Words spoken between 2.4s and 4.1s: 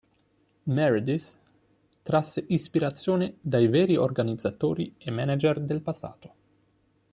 ispirazione dai veri